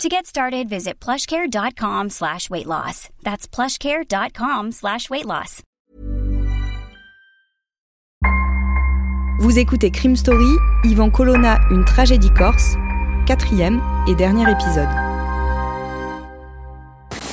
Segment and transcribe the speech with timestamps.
[0.00, 3.08] To get started, visit plushcare.com slash weight loss.
[3.22, 5.62] That's plushcare.com slash weight loss.
[9.38, 12.74] Vous écoutez Crime Story, Yvan Colonna, une tragédie corse,
[13.26, 15.11] quatrième et dernier épisode.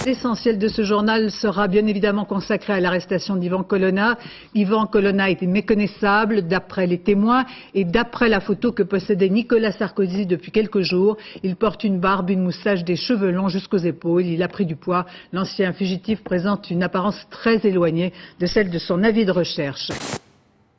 [0.10, 4.18] L'essentiel de ce journal sera bien évidemment consacré à l'arrestation d'Ivan Colonna.
[4.56, 7.46] Ivan Colonna était méconnaissable d'après les témoins
[7.76, 11.16] et d'après la photo que possédait Nicolas Sarkozy depuis quelques jours.
[11.44, 14.26] Il porte une barbe, une moustache, des cheveux longs jusqu'aux épaules.
[14.26, 15.06] Il a pris du poids.
[15.32, 19.92] L'ancien fugitif présente une apparence très éloignée de celle de son avis de recherche.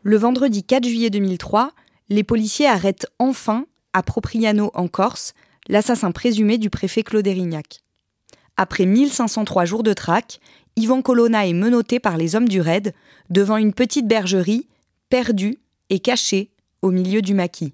[0.03, 1.71] Le vendredi 4 juillet 2003,
[2.09, 5.35] les policiers arrêtent enfin, à Propriano en Corse,
[5.69, 7.79] l'assassin présumé du préfet Claude Erignac.
[8.63, 10.39] Après 1503 jours de traque,
[10.77, 12.93] Ivan Colonna est menotté par les hommes du raid
[13.31, 14.69] devant une petite bergerie,
[15.09, 15.57] perdue
[15.89, 16.51] et cachée
[16.83, 17.73] au milieu du maquis.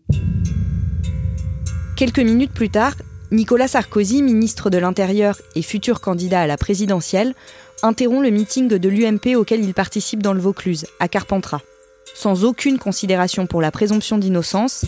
[1.96, 2.94] Quelques minutes plus tard,
[3.32, 7.34] Nicolas Sarkozy, ministre de l'Intérieur et futur candidat à la présidentielle,
[7.82, 11.62] interrompt le meeting de l'UMP auquel il participe dans le Vaucluse, à Carpentras.
[12.14, 14.84] Sans aucune considération pour la présomption d'innocence,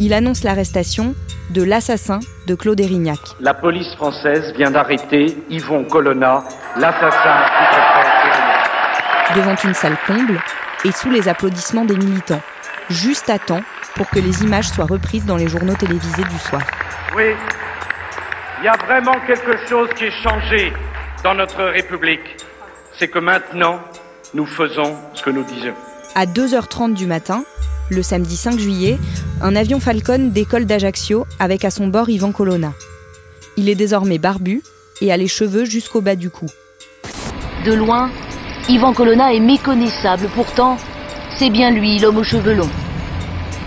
[0.00, 1.14] il annonce l'arrestation
[1.50, 3.18] de l'assassin de Claude Erignac.
[3.40, 6.44] La police française vient d'arrêter Yvon Colonna,
[6.76, 9.36] l'assassin du préfet Erignac.
[9.36, 10.40] Devant une salle comble
[10.84, 12.42] et sous les applaudissements des militants,
[12.90, 13.62] juste à temps
[13.94, 16.62] pour que les images soient reprises dans les journaux télévisés du soir.
[17.16, 17.34] Oui,
[18.60, 20.72] il y a vraiment quelque chose qui est changé
[21.24, 22.36] dans notre République.
[22.98, 23.80] C'est que maintenant,
[24.34, 25.74] nous faisons ce que nous disions.
[26.14, 27.44] À 2h30 du matin,
[27.90, 28.98] le samedi 5 juillet,
[29.40, 32.72] un avion Falcon décolle d'Ajaccio avec à son bord Ivan Colonna.
[33.56, 34.62] Il est désormais barbu
[35.00, 36.46] et a les cheveux jusqu'au bas du cou.
[37.64, 38.10] De loin,
[38.68, 40.76] Ivan Colonna est méconnaissable, pourtant,
[41.38, 42.70] c'est bien lui, l'homme aux cheveux longs.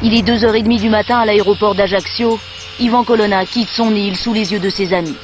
[0.04, 2.40] Il est 2h30 du matin à l'aéroport d'Ajaccio.
[2.80, 5.16] Ivan Colonna quitte son île sous les yeux de ses amis.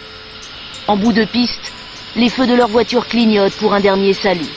[0.88, 1.72] En bout de piste,
[2.16, 4.54] les feux de leur voiture clignotent pour un dernier salut.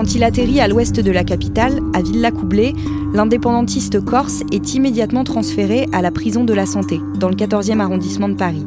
[0.00, 2.72] Quand il atterrit à l'ouest de la capitale, à Villa-Coublé,
[3.12, 8.30] l'indépendantiste corse est immédiatement transféré à la prison de la Santé, dans le 14e arrondissement
[8.30, 8.64] de Paris.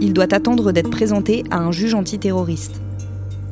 [0.00, 2.80] Il doit attendre d'être présenté à un juge antiterroriste.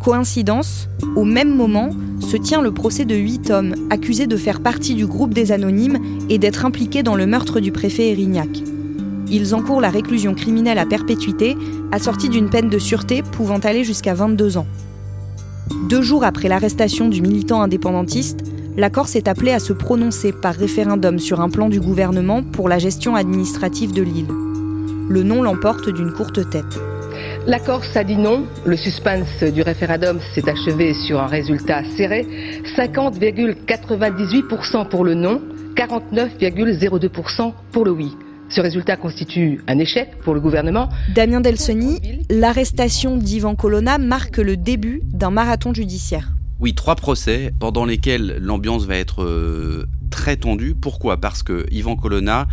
[0.02, 4.94] Coïncidence, au même moment se tient le procès de huit hommes accusés de faire partie
[4.94, 5.98] du groupe des anonymes
[6.30, 8.62] et d'être impliqués dans le meurtre du préfet Erignac.
[9.30, 11.58] Ils encourent la réclusion criminelle à perpétuité,
[11.92, 14.66] assortie d'une peine de sûreté pouvant aller jusqu'à 22 ans.
[15.92, 18.40] Deux jours après l'arrestation du militant indépendantiste,
[18.78, 22.70] la Corse est appelée à se prononcer par référendum sur un plan du gouvernement pour
[22.70, 24.30] la gestion administrative de l'île.
[25.10, 26.80] Le non l'emporte d'une courte tête.
[27.46, 28.46] La Corse a dit non.
[28.64, 32.26] Le suspense du référendum s'est achevé sur un résultat serré.
[32.74, 35.42] 50,98% pour le non,
[35.76, 38.16] 49,02% pour le oui.
[38.52, 40.90] Ce résultat constitue un échec pour le gouvernement.
[41.14, 41.98] Damien Delsoni,
[42.28, 46.32] l'arrestation d'Ivan Colonna marque le début d'un marathon judiciaire.
[46.60, 50.74] Oui, trois procès pendant lesquels l'ambiance va être euh, très tendue.
[50.80, 51.16] Pourquoi?
[51.16, 52.46] Parce que Ivan Colonna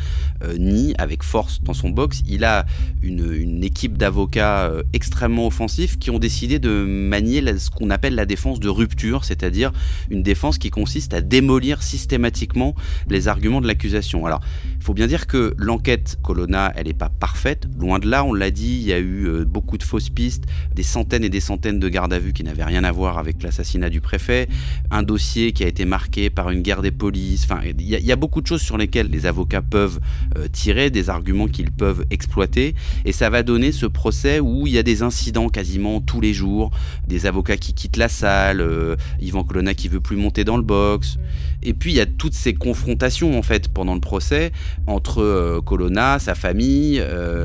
[0.43, 2.23] euh, nie avec force dans son box.
[2.27, 2.65] Il a
[3.03, 8.25] une, équipe d'avocats euh, extrêmement offensifs qui ont décidé de manier ce qu'on appelle la
[8.25, 9.73] défense de rupture, c'est-à-dire
[10.09, 12.73] une défense qui consiste à démolir systématiquement
[13.09, 14.25] les arguments de l'accusation.
[14.25, 14.39] Alors,
[14.77, 17.67] il faut bien dire que l'enquête Colonna, elle n'est pas parfaite.
[17.77, 20.45] Loin de là, on l'a dit, il y a eu euh, beaucoup de fausses pistes,
[20.73, 23.43] des centaines et des centaines de gardes à vue qui n'avaient rien à voir avec
[23.43, 24.47] l'assassinat du préfet,
[24.89, 27.45] un dossier qui a été marqué par une guerre des polices.
[27.51, 29.99] Enfin, il y, a- beaucoup de choses sur lesquelles les avocats peuvent
[30.37, 34.73] euh, tirer, des arguments qu'ils peuvent exploiter, et ça va donner ce procès où il
[34.73, 36.69] y a des incidents quasiment tous les jours,
[37.07, 40.63] des avocats qui quittent la salle, euh, Yvan Colonna qui veut plus monter dans le
[40.63, 41.17] box,
[41.63, 44.51] et puis il y a toutes ces confrontations en fait pendant le procès
[44.85, 47.01] entre euh, Colonna, sa famille,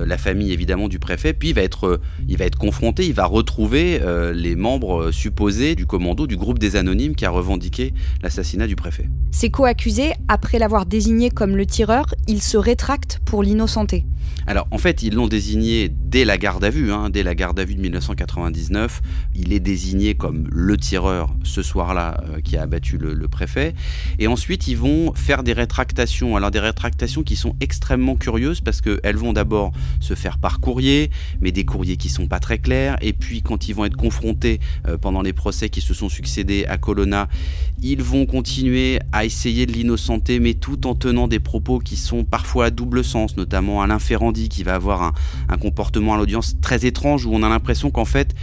[0.06, 3.27] la famille évidemment du préfet, puis il va être, il va être confronté, il va
[3.27, 4.01] retrouver
[4.35, 9.09] les membres supposés du commando du groupe des anonymes qui a revendiqué l'assassinat du préfet.
[9.31, 9.51] Ses
[10.29, 14.05] après l'avoir désigné comme le tireur, ils se rétractent pour l'innocenté.
[14.46, 17.58] Alors en fait, ils l'ont désigné dès la garde à vue, hein, dès la garde
[17.58, 19.00] à vue de 1999.
[19.35, 23.75] Il est désigné comme le tireur ce soir-là euh, qui a abattu le, préfet.
[24.19, 26.37] Et ensuite, ils vont faire des rétractations.
[26.37, 31.11] Alors des rétractations qui sont extrêmement curieuses parce qu'elles vont d'abord se faire par courrier,
[31.41, 32.96] mais des courriers qui sont pas très clairs.
[33.00, 36.67] Et puis quand ils vont être confrontés euh, pendant les procès qui se sont succédés
[36.67, 37.29] à Colonna,
[37.82, 39.73] ils vont continuer à essayer de
[40.41, 44.49] mais tout en tenant des propos qui sont parfois à double sens, notamment Alain Ferrandi
[44.49, 45.13] qui va avoir
[45.49, 48.35] un comportement à l'audience très étrange où on a l'impression qu'en fait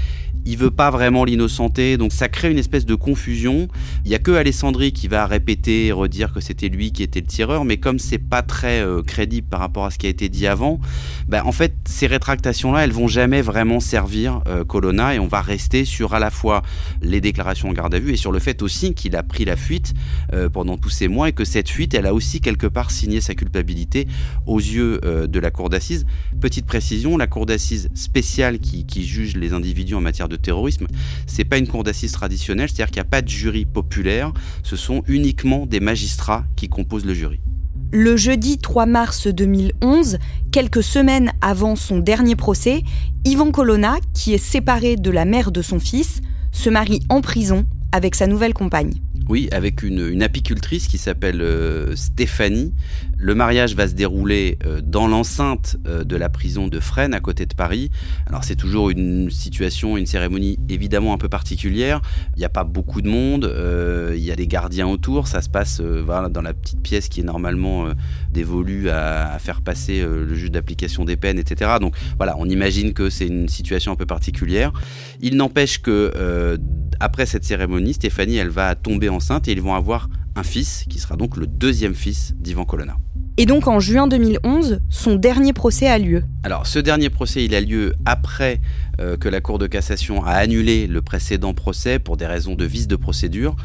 [0.45, 3.67] il veut pas vraiment l'innocenter, donc ça crée une espèce de confusion.
[4.05, 7.19] Il y a que Alessandri qui va répéter et redire que c'était lui qui était
[7.19, 10.09] le tireur, mais comme c'est pas très euh, crédible par rapport à ce qui a
[10.09, 10.79] été dit avant,
[11.27, 15.41] ben, en fait ces rétractations-là, elles vont jamais vraiment servir euh, Colonna et on va
[15.41, 16.63] rester sur à la fois
[17.01, 19.55] les déclarations en garde à vue et sur le fait aussi qu'il a pris la
[19.55, 19.93] fuite
[20.33, 23.21] euh, pendant tous ces mois et que cette fuite, elle a aussi quelque part signé
[23.21, 24.07] sa culpabilité
[24.45, 26.05] aux yeux de la cour d'assises.
[26.39, 30.87] Petite précision, la cour d'assises spéciale qui, qui juge les individus en matière de terrorisme,
[31.27, 34.33] c'est pas une cour d'assises traditionnelle, c'est-à-dire qu'il n'y a pas de jury populaire,
[34.63, 37.39] ce sont uniquement des magistrats qui composent le jury.
[37.93, 40.17] Le jeudi 3 mars 2011,
[40.51, 42.83] quelques semaines avant son dernier procès,
[43.25, 46.21] Ivan Colonna, qui est séparé de la mère de son fils,
[46.53, 48.93] se marie en prison avec sa nouvelle compagne.
[49.29, 52.73] Oui, avec une, apicultrice qui s'appelle euh, Stéphanie.
[53.17, 57.19] Le mariage va se dérouler euh, dans l'enceinte euh, de la prison de Fresnes, à
[57.19, 57.91] côté de Paris.
[58.25, 62.01] Alors c'est toujours une situation, une cérémonie évidemment un peu particulière.
[62.35, 63.51] Il n'y a pas beaucoup de monde,
[64.15, 65.27] il y a des gardiens autour.
[65.27, 67.87] Ça se passe voilà, dans la petite pièce qui est normalement
[68.31, 71.71] dévolue à, faire passer le juge d'application des peines, etc.
[71.79, 74.71] Donc voilà, on imagine que c'est une situation un peu particulière.
[75.21, 76.57] Il n'empêche que
[76.99, 80.99] après cette cérémonie, Stéphanie, elle va tomber enceinte et ils vont avoir un fils qui
[80.99, 82.97] sera donc le deuxième fils d'Ivan Colonna.
[83.41, 86.21] Et donc en juin 2011, son dernier procès a lieu.
[86.43, 88.61] Alors ce dernier procès, il a lieu après
[88.99, 92.65] euh, que la Cour de cassation a annulé le précédent procès pour des raisons de
[92.65, 93.55] vice de procédure.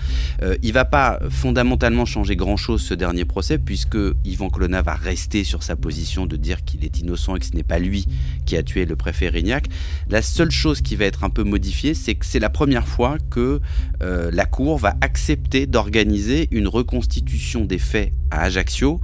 [0.43, 5.45] Euh, il va pas fondamentalement changer grand-chose ce dernier procès puisque Yvan Colonna va rester
[5.45, 8.07] sur sa position de dire qu'il est innocent et que ce n'est pas lui
[8.47, 9.67] qui a tué le préfet Rignac.
[10.09, 13.19] La seule chose qui va être un peu modifiée, c'est que c'est la première fois
[13.31, 13.61] que
[14.03, 19.01] euh, la Cour va accepter d'organiser une reconstitution des faits à Ajaccio.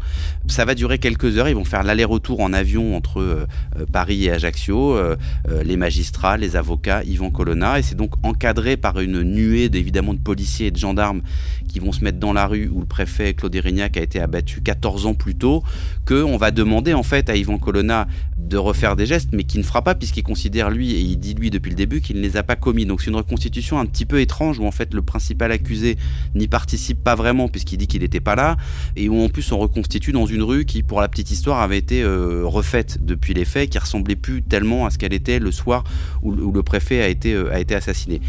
[0.64, 3.46] Va durer quelques heures, ils vont faire l'aller-retour en avion entre euh,
[3.78, 5.16] euh, Paris et Ajaccio, euh,
[5.64, 10.18] les magistrats, les avocats, Yvan Colonna, et c'est donc encadré par une nuée d'évidemment de
[10.18, 11.22] policiers et de gendarmes
[11.68, 14.60] qui vont se mettre dans la rue où le préfet Claude Erignac a été abattu
[14.60, 15.62] 14 ans plus tôt,
[16.06, 18.06] qu'on va demander en fait à Yvan Colonna
[18.36, 21.34] de refaire des gestes, mais qui ne fera pas puisqu'il considère lui, et il dit
[21.34, 22.84] lui depuis le début, qu'il ne les a pas commis.
[22.84, 25.96] Donc c'est une reconstitution un petit peu étrange où en fait le principal accusé
[26.34, 28.56] n'y participe pas vraiment puisqu'il dit qu'il n'était pas là,
[28.96, 31.78] et où en plus on reconstitue dans une rue qui, pour la petite histoire, avait
[31.78, 35.50] été euh, refaite depuis les faits, qui ressemblait plus tellement à ce qu'elle était le
[35.52, 35.84] soir
[36.22, 38.20] où, le préfet a été, euh, a été assassiné.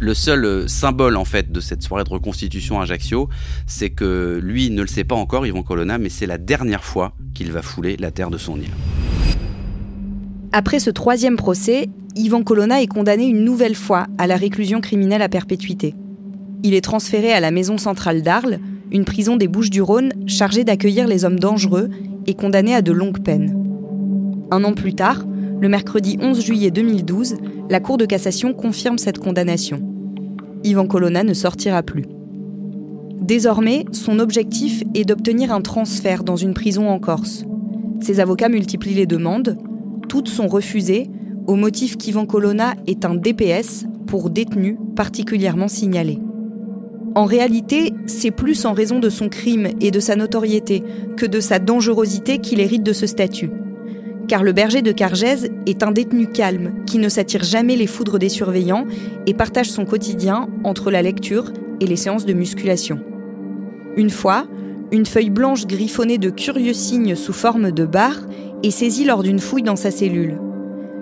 [0.00, 3.28] Le seul euh, symbole en fait de cette soirée de reconstitution à Ajaccio,
[3.66, 7.14] c'est que lui ne le sait pas encore, Yvan Colonna, mais c'est la dernière fois
[7.34, 8.70] qu'il va fouler la terre de son île.
[10.52, 15.22] Après ce troisième procès, Yvan Colonna est condamné une nouvelle fois à la réclusion criminelle
[15.22, 15.94] à perpétuité.
[16.62, 18.60] Il est transféré à la maison centrale d'Arles,
[18.92, 21.88] une prison des Bouches-du-Rhône chargée d'accueillir les hommes dangereux
[22.26, 23.58] et condamné à de longues peines.
[24.50, 25.24] Un an plus tard,
[25.60, 27.36] le mercredi 11 juillet 2012,
[27.70, 29.82] la Cour de cassation confirme cette condamnation.
[30.62, 32.04] Ivan Colonna ne sortira plus.
[33.20, 37.44] Désormais, son objectif est d'obtenir un transfert dans une prison en Corse.
[38.00, 39.56] Ses avocats multiplient les demandes,
[40.08, 41.08] toutes sont refusées
[41.46, 46.18] au motif qu'Ivan Colonna est un DPS pour détenus particulièrement signalés.
[47.14, 50.82] En réalité, c'est plus en raison de son crime et de sa notoriété
[51.16, 53.50] que de sa dangerosité qu'il hérite de ce statut.
[54.28, 58.18] Car le berger de Cargèse est un détenu calme qui ne s'attire jamais les foudres
[58.18, 58.86] des surveillants
[59.26, 63.00] et partage son quotidien entre la lecture et les séances de musculation.
[63.96, 64.46] Une fois,
[64.90, 68.26] une feuille blanche griffonnée de curieux signes sous forme de barre
[68.62, 70.38] est saisie lors d'une fouille dans sa cellule.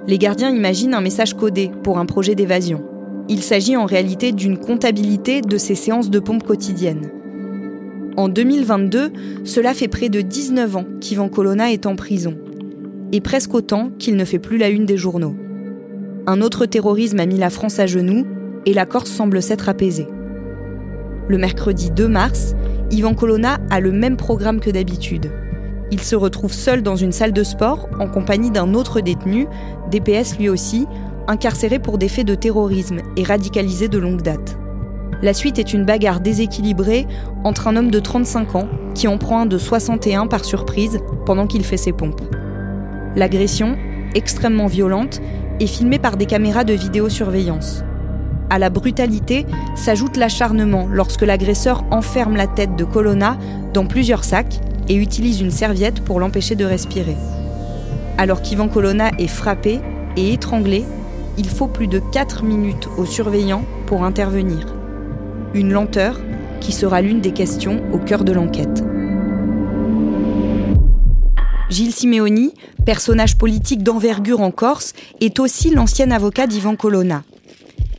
[0.08, 2.89] Les gardiens imaginent un message codé pour un projet d'évasion.
[3.32, 7.12] Il s'agit en réalité d'une comptabilité de ses séances de pompe quotidiennes.
[8.16, 9.12] En 2022,
[9.44, 12.36] cela fait près de 19 ans qu'Ivan Colonna est en prison,
[13.12, 15.36] et presque autant qu'il ne fait plus la une des journaux.
[16.26, 18.26] Un autre terrorisme a mis la France à genoux,
[18.66, 20.08] et la Corse semble s'être apaisée.
[21.28, 22.56] Le mercredi 2 mars,
[22.90, 25.30] Ivan Colonna a le même programme que d'habitude.
[25.92, 29.46] Il se retrouve seul dans une salle de sport en compagnie d'un autre détenu,
[29.92, 30.88] DPS lui aussi,
[31.30, 34.58] incarcéré pour des faits de terrorisme et radicalisé de longue date.
[35.22, 37.06] La suite est une bagarre déséquilibrée
[37.44, 41.46] entre un homme de 35 ans qui en prend un de 61 par surprise pendant
[41.46, 42.22] qu'il fait ses pompes.
[43.16, 43.76] L'agression,
[44.14, 45.20] extrêmement violente,
[45.60, 47.84] est filmée par des caméras de vidéosurveillance.
[48.48, 49.46] À la brutalité
[49.76, 53.38] s'ajoute l'acharnement lorsque l'agresseur enferme la tête de Colonna
[53.72, 57.16] dans plusieurs sacs et utilise une serviette pour l'empêcher de respirer.
[58.18, 59.80] Alors qu'Ivan Colonna est frappé
[60.16, 60.84] et étranglé,
[61.38, 64.74] il faut plus de 4 minutes aux surveillants pour intervenir.
[65.54, 66.20] Une lenteur
[66.60, 68.84] qui sera l'une des questions au cœur de l'enquête.
[71.70, 72.52] Gilles Simeoni,
[72.84, 77.22] personnage politique d'envergure en Corse, est aussi l'ancien avocat d'Ivan Colonna.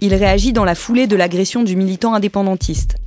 [0.01, 2.97] Il réagit dans la foulée de l'agression du militant indépendantiste.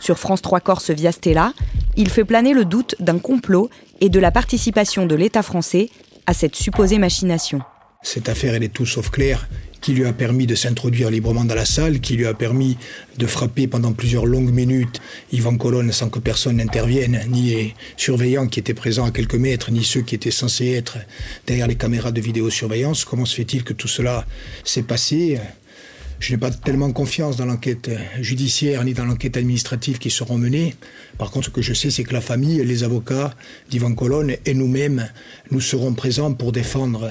[0.00, 1.52] Sur France 3 Corse via Stella,
[1.96, 3.70] il fait planer le doute d'un complot
[4.00, 5.90] et de la participation de l'État français
[6.26, 7.60] à cette supposée machination.
[8.02, 9.48] Cette affaire, elle est tout sauf claire
[9.80, 12.76] qui lui a permis de s'introduire librement dans la salle, qui lui a permis
[13.18, 15.00] de frapper pendant plusieurs longues minutes
[15.32, 19.70] Yvan Colonne sans que personne n'intervienne, ni les surveillants qui étaient présents à quelques mètres,
[19.70, 20.98] ni ceux qui étaient censés être
[21.46, 23.04] derrière les caméras de vidéosurveillance.
[23.04, 24.26] Comment se fait-il que tout cela
[24.64, 25.38] s'est passé?
[26.18, 30.76] Je n'ai pas tellement confiance dans l'enquête judiciaire ni dans l'enquête administrative qui seront menées.
[31.16, 33.34] Par contre, ce que je sais, c'est que la famille, les avocats
[33.70, 35.08] d'Ivan Colonne et nous-mêmes,
[35.50, 37.10] nous serons présents pour défendre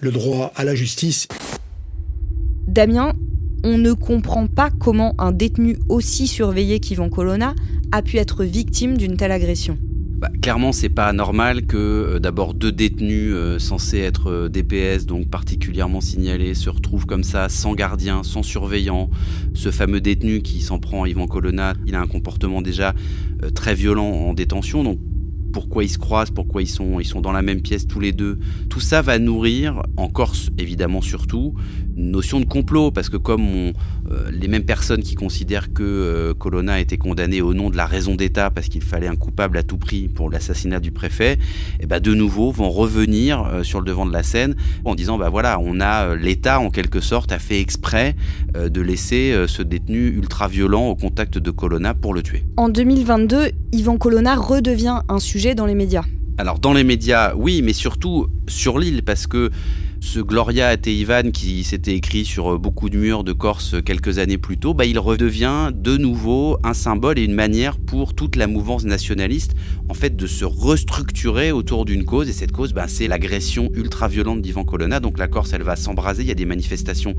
[0.00, 1.28] le droit à la justice.
[2.70, 3.14] Damien,
[3.64, 7.56] on ne comprend pas comment un détenu aussi surveillé qu'Ivan Colonna
[7.90, 9.76] a pu être victime d'une telle agression.
[10.18, 15.04] Bah, clairement, c'est pas normal que euh, d'abord deux détenus euh, censés être euh, DPS,
[15.04, 19.10] donc particulièrement signalés, se retrouvent comme ça, sans gardien, sans surveillant.
[19.52, 22.94] Ce fameux détenu qui s'en prend à Yvan Colonna, il a un comportement déjà
[23.52, 25.00] très violent en détention, donc
[25.52, 28.12] pourquoi ils se croisent, pourquoi ils sont, ils sont dans la même pièce tous les
[28.12, 28.38] deux?
[28.68, 31.54] Tout ça va nourrir, en Corse évidemment surtout,
[32.00, 33.72] notion de complot, parce que comme
[34.10, 37.76] euh, les mêmes personnes qui considèrent que euh, Colonna a été condamné au nom de
[37.76, 41.34] la raison d'État, parce qu'il fallait un coupable à tout prix pour l'assassinat du préfet,
[41.34, 41.38] et
[41.80, 44.54] eh ben de nouveau vont revenir euh, sur le devant de la scène
[44.84, 48.14] en disant bah voilà, on a l'État en quelque sorte a fait exprès
[48.54, 52.44] de laisser ce détenu ultra violent au contact de Colonna pour le tuer.
[52.56, 56.04] En 2022, Yvan Colonna redevient un sujet dans les médias
[56.38, 59.50] Alors dans les médias, oui, mais surtout sur l'île, parce que
[60.00, 64.58] ce Gloria Ivan qui s'était écrit sur beaucoup de murs de Corse quelques années plus
[64.58, 68.84] tôt, bah, il redevient de nouveau un symbole et une manière pour toute la mouvance
[68.84, 69.52] nationaliste
[69.88, 74.08] en fait de se restructurer autour d'une cause et cette cause bah, c'est l'agression ultra
[74.08, 75.00] violente d'Ivan Colonna.
[75.00, 77.14] Donc la Corse elle va s'embraser, il y a des manifestations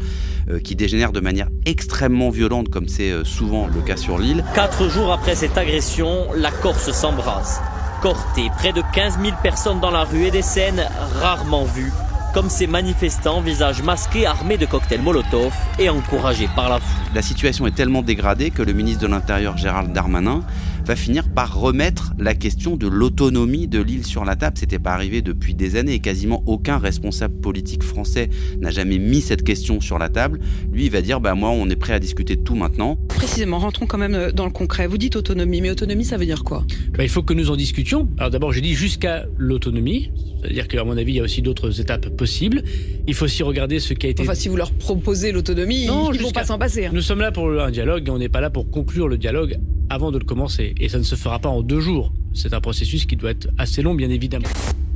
[0.49, 4.43] euh, qui dégénèrent de manière extrêmement violente comme c'est euh, souvent le cas sur l'île.
[4.55, 7.61] Quatre jours après cette agression, la Corse s'embrase.
[8.01, 10.83] Corté, près de 15 000 personnes dans la rue et des scènes
[11.19, 11.91] rarement vues,
[12.33, 17.13] comme ces manifestants, visage masqués, armés de cocktails Molotov et encouragés par la foule.
[17.13, 20.41] La situation est tellement dégradée que le ministre de l'Intérieur Gérald Darmanin
[20.85, 24.57] va finir par remettre la question de l'autonomie de l'île sur la table.
[24.57, 29.21] C'était pas arrivé depuis des années et quasiment aucun responsable politique français n'a jamais mis
[29.21, 30.39] cette question sur la table.
[30.71, 32.97] Lui, il va dire bah moi, on est prêt à discuter de tout maintenant.
[33.09, 34.87] Précisément, rentrons quand même euh, dans le concret.
[34.87, 36.65] Vous dites autonomie, mais autonomie, ça veut dire quoi?
[36.97, 38.07] Bah, Il faut que nous en discutions.
[38.17, 40.11] Alors d'abord, j'ai dit jusqu'à l'autonomie,
[40.41, 42.63] c'est-à-dire qu'à mon avis, il y a aussi d'autres étapes possibles.
[43.07, 44.23] Il faut aussi regarder ce qui a été.
[44.23, 46.85] Enfin, si vous leur proposez l'autonomie, ils ne vont pas s'en passer.
[46.85, 46.91] Hein.
[46.93, 49.59] Nous sommes là pour un dialogue et on n'est pas là pour conclure le dialogue
[49.91, 50.73] avant de le commencer.
[50.79, 52.13] Et ça ne se fera pas en deux jours.
[52.33, 54.47] C'est un processus qui doit être assez long, bien évidemment.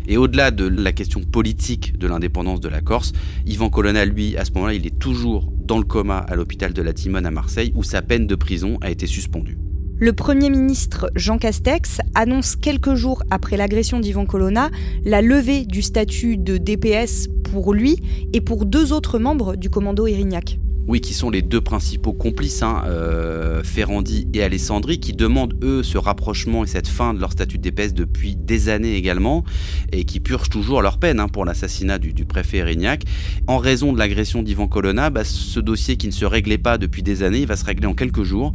[0.08, 3.12] Et au-delà de la question politique de l'indépendance de la Corse,
[3.46, 6.82] Yvan Colonna, lui, à ce moment-là, il est toujours dans le coma à l'hôpital de
[6.82, 9.58] la Timone à Marseille, où sa peine de prison a été suspendue.
[9.98, 14.70] Le Premier ministre Jean Castex annonce quelques jours après l'agression d'Yvan Colonna
[15.06, 17.98] la levée du statut de DPS pour lui
[18.34, 20.60] et pour deux autres membres du commando Erignac.
[20.88, 25.82] Oui, qui sont les deux principaux complices, hein, euh, Ferrandi et Alessandri, qui demandent eux
[25.82, 29.44] ce rapprochement et cette fin de leur statut d'épaisse depuis des années également,
[29.92, 33.04] et qui purgent toujours leur peine hein, pour l'assassinat du, préfet Erignac.
[33.48, 37.02] En raison de l'agression d'Ivan Colonna, bah, ce dossier qui ne se réglait pas depuis
[37.02, 38.54] des années, il va se régler en quelques jours,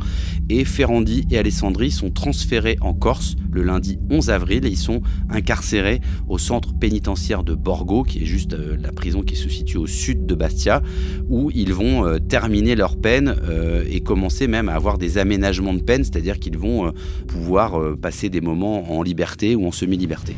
[0.48, 5.02] et Ferrandi et Alessandri sont transférés en Corse le lundi 11 avril, et ils sont
[5.30, 9.78] incarcérés au centre pénitentiaire de Borgo, qui est juste euh, la prison qui se situe
[9.78, 10.80] au sud de Bastia,
[11.28, 15.74] où ils vont euh, terminer leur peine euh, et commencer même à avoir des aménagements
[15.74, 16.90] de peine, c'est-à-dire qu'ils vont euh,
[17.26, 20.34] pouvoir euh, passer des moments en liberté ou en semi-liberté.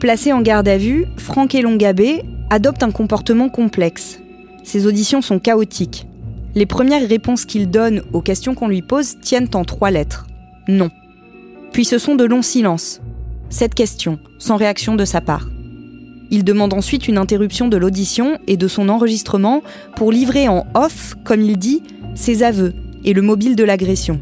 [0.00, 4.20] Placé en garde à vue, Franck Elongabé adopte un comportement complexe.
[4.64, 6.06] Ses auditions sont chaotiques.
[6.54, 10.26] Les premières réponses qu'il donne aux questions qu'on lui pose tiennent en trois lettres.
[10.68, 10.90] Non.
[11.72, 13.00] Puis ce sont de longs silences.
[13.48, 15.51] Cette question, sans réaction de sa part.
[16.32, 19.62] Il demande ensuite une interruption de l'audition et de son enregistrement
[19.96, 21.82] pour livrer en off, comme il dit,
[22.14, 22.72] ses aveux
[23.04, 24.18] et le mobile de l'agression.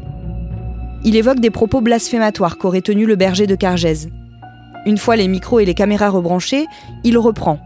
[1.05, 4.09] Il évoque des propos blasphématoires qu'aurait tenu le berger de Cargèse.
[4.85, 6.65] Une fois les micros et les caméras rebranchés,
[7.05, 7.59] il reprend.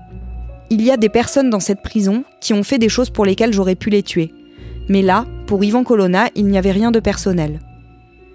[0.69, 3.53] Il y a des personnes dans cette prison qui ont fait des choses pour lesquelles
[3.53, 4.31] j'aurais pu les tuer.
[4.89, 7.61] Mais là, pour Ivan Colonna, il n'y avait rien de personnel.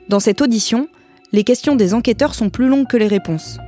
[0.09, 0.89] Dans cette audition,
[1.31, 3.59] les questions des enquêteurs sont plus longues que les réponses.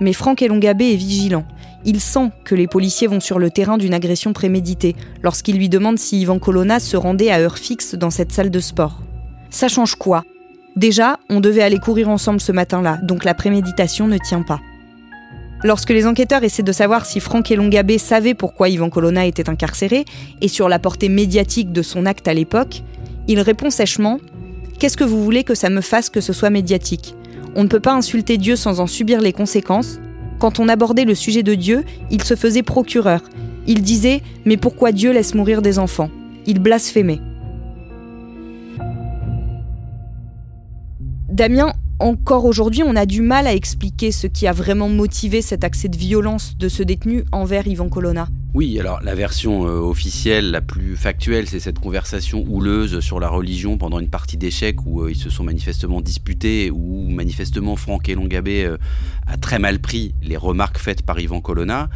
[0.00, 1.46] Mais Franck Elongabé est vigilant.
[1.84, 5.98] Il sent que les policiers vont sur le terrain d'une agression préméditée lorsqu'il lui demande
[5.98, 9.02] si Ivan Colonna se rendait à heure fixe dans cette salle de sport.
[9.50, 10.24] Ça change quoi?
[10.76, 14.60] Déjà, on devait aller courir ensemble ce matin-là, donc la préméditation ne tient pas.
[15.64, 20.04] Lorsque les enquêteurs essaient de savoir si Franck Elongabé savait pourquoi Ivan Colonna était incarcéré
[20.40, 22.82] et sur la portée médiatique de son acte à l'époque,
[23.28, 24.18] il répond sèchement
[24.78, 27.14] Qu'est-ce que vous voulez que ça me fasse que ce soit médiatique?
[27.54, 30.00] On ne peut pas insulter Dieu sans en subir les conséquences.
[30.42, 33.20] Quand on abordait le sujet de Dieu, il se faisait procureur.
[33.68, 36.10] Il disait Mais pourquoi Dieu laisse mourir des enfants?
[36.46, 37.20] Il blasphémait.
[41.28, 45.62] Damien, encore aujourd'hui, on a du mal à expliquer ce qui a vraiment motivé cet
[45.62, 48.26] accès de violence de ce détenu envers Ivan Colonna.
[48.54, 53.30] Oui, alors la version euh, officielle, la plus factuelle, c'est cette conversation houleuse sur la
[53.30, 58.10] religion pendant une partie d'échecs où euh, ils se sont manifestement disputés, où manifestement Franck
[58.10, 58.76] Elongabé euh,
[59.26, 61.88] a très mal pris les remarques faites par Ivan Colonna.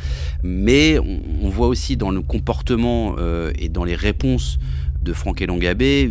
[0.43, 3.17] Mais on, voit aussi dans le comportement
[3.59, 4.59] et dans les réponses
[5.03, 6.11] de Franck Elongabé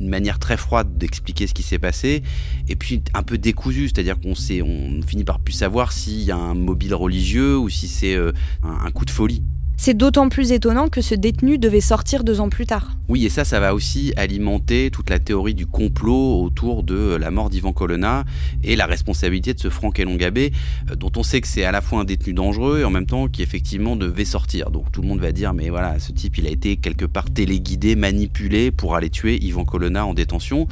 [0.00, 2.22] une manière très froide d'expliquer ce qui s'est passé,
[2.68, 6.30] et puis un peu décousu, c'est-à-dire qu'on sait, on finit par plus savoir s'il y
[6.30, 8.32] a un mobile religieux ou si c'est euh,
[8.62, 9.42] un coup de folie.
[9.82, 12.98] C'est d'autant plus étonnant que ce détenu devait sortir deux ans plus tard.
[13.08, 17.30] Oui, et ça, ça va aussi alimenter toute la théorie du complot autour de la
[17.30, 18.26] mort d'Ivan Colonna
[18.62, 20.52] et la responsabilité de ce Franck Elongabé,
[20.90, 23.06] euh, dont on sait que c'est à la fois un détenu dangereux et en même
[23.06, 24.70] temps qui effectivement devait sortir.
[24.70, 27.30] Donc tout le monde va dire, mais voilà, ce type, il a été quelque part
[27.30, 30.68] téléguidé, manipulé pour aller tuer Ivan Colonna en détention.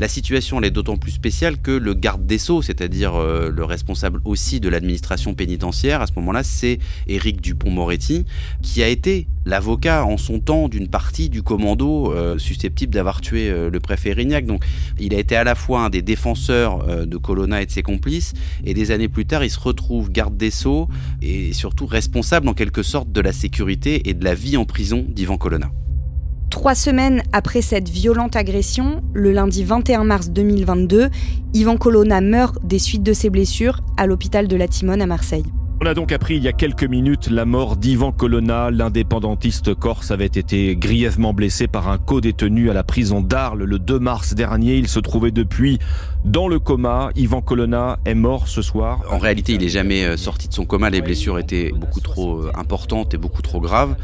[0.00, 3.62] La situation, elle est d'autant plus spéciale que le garde des Sceaux, c'est-à-dire euh, le
[3.62, 8.24] responsable aussi de l'administration pénitentiaire, à ce moment-là, c'est Éric Dupont-Moretti
[8.62, 13.48] qui a été l'avocat en son temps d'une partie du commando euh, susceptible d'avoir tué
[13.48, 14.44] euh, le préfet Rignac.
[14.44, 14.64] Donc
[15.00, 17.82] il a été à la fois un des défenseurs euh, de Colonna et de ses
[17.82, 20.88] complices, et des années plus tard, il se retrouve garde des Sceaux
[21.22, 25.04] et surtout responsable en quelque sorte de la sécurité et de la vie en prison
[25.08, 25.70] d'Ivan Colonna.
[26.50, 31.10] Trois semaines après cette violente agression, le lundi 21 mars 2022,
[31.54, 35.44] Ivan Colonna meurt des suites de ses blessures à l'hôpital de la Timone à Marseille.
[35.80, 38.72] On a donc appris il y a quelques minutes la mort d'Ivan Colonna.
[38.72, 44.00] L'indépendantiste corse avait été grièvement blessé par un co-détenu à la prison d'Arles le 2
[44.00, 44.74] mars dernier.
[44.74, 45.78] Il se trouvait depuis
[46.24, 47.10] dans le coma.
[47.14, 49.02] Ivan Colonna est mort ce soir.
[49.08, 50.90] En réalité, il n'est jamais euh, sorti de son coma.
[50.90, 53.96] Les blessures étaient beaucoup trop euh, importantes et beaucoup trop graves.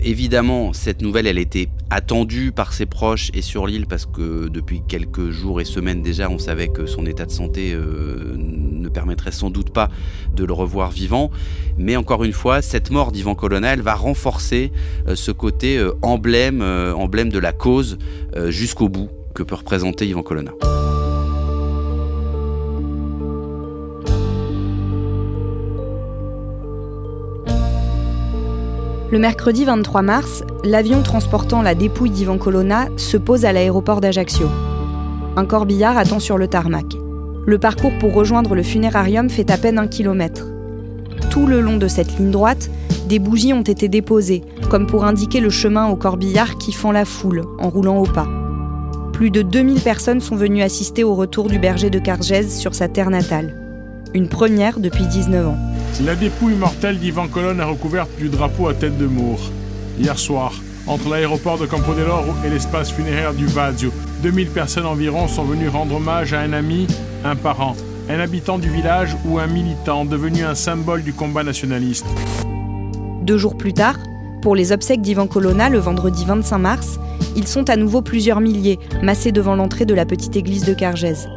[0.00, 4.82] Évidemment, cette nouvelle, elle était attendue par ses proches et sur l'île parce que depuis
[4.86, 9.32] quelques jours et semaines déjà, on savait que son état de santé euh, ne permettrait
[9.32, 9.88] sans doute pas
[10.34, 11.30] de le revoir vivant.
[11.76, 14.72] Mais encore une fois, cette mort d'Ivan Colonna, elle va renforcer
[15.14, 17.98] ce côté emblème, emblème de la cause
[18.48, 20.52] jusqu'au bout que peut représenter Ivan Colonna.
[29.10, 34.46] Le mercredi 23 mars, l'avion transportant la dépouille d'Ivan Colonna se pose à l'aéroport d'Ajaccio.
[35.34, 36.84] Un corbillard attend sur le tarmac.
[37.46, 40.48] Le parcours pour rejoindre le funérarium fait à peine un kilomètre.
[41.30, 42.68] Tout le long de cette ligne droite,
[43.08, 47.06] des bougies ont été déposées, comme pour indiquer le chemin au corbillard qui fend la
[47.06, 48.28] foule en roulant au pas.
[49.14, 52.88] Plus de 2000 personnes sont venues assister au retour du berger de Cargèse sur sa
[52.88, 53.54] terre natale.
[54.12, 55.58] Une première depuis 19 ans.
[56.04, 59.40] La dépouille mortelle d'Ivan Colonne a recouverte du drapeau à tête de Mour.
[59.98, 60.52] Hier soir,
[60.86, 65.68] entre l'aéroport de Campo dell'Oro et l'espace funéraire du Vazio, 2000 personnes environ sont venues
[65.68, 66.86] rendre hommage à un ami,
[67.24, 67.74] un parent,
[68.08, 72.06] un habitant du village ou un militant devenu un symbole du combat nationaliste.
[73.22, 73.98] Deux jours plus tard,
[74.40, 77.00] pour les obsèques d'Ivan Colonna le vendredi 25 mars,
[77.34, 81.28] ils sont à nouveau plusieurs milliers massés devant l'entrée de la petite église de Cargèse.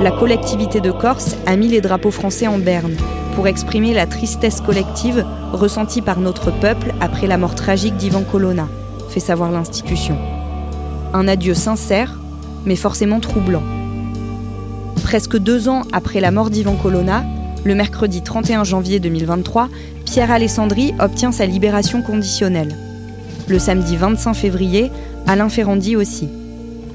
[0.00, 2.94] La collectivité de Corse a mis les drapeaux français en berne
[3.34, 8.68] pour exprimer la tristesse collective ressentie par notre peuple après la mort tragique d'Ivan Colonna,
[9.08, 10.16] fait savoir l'institution.
[11.14, 12.18] Un adieu sincère,
[12.64, 13.62] mais forcément troublant.
[15.02, 17.24] Presque deux ans après la mort d'Ivan Colonna,
[17.64, 19.68] le mercredi 31 janvier 2023,
[20.04, 22.76] Pierre Alessandri obtient sa libération conditionnelle.
[23.48, 24.92] Le samedi 25 février,
[25.26, 26.28] Alain Ferrandi aussi.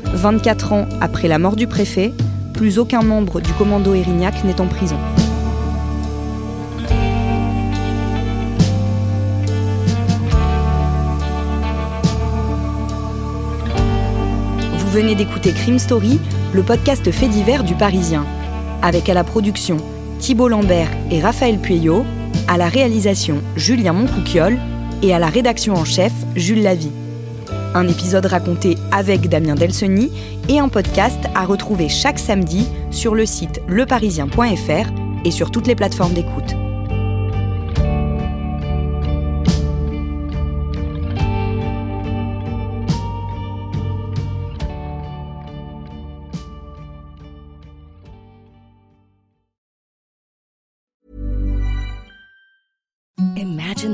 [0.05, 2.13] 24 ans après la mort du préfet,
[2.53, 4.97] plus aucun membre du commando Erignac n'est en prison.
[14.77, 16.19] Vous venez d'écouter Crime Story,
[16.53, 18.25] le podcast fait divers du Parisien,
[18.83, 19.77] avec à la production
[20.19, 22.05] Thibault Lambert et Raphaël Pueyo,
[22.47, 24.57] à la réalisation Julien Moncouquiole
[25.01, 26.91] et à la rédaction en chef Jules Lavie.
[27.75, 30.11] Un épisode raconté avec Damien Delseny
[30.47, 34.91] et un podcast à retrouver chaque samedi sur le site leparisien.fr
[35.25, 36.62] et sur toutes les plateformes d'écoute.